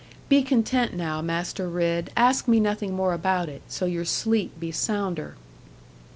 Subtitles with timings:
[0.29, 4.71] Be content now, Master Ridd ask me nothing more about it, so your sleep be
[4.71, 5.35] sounder.'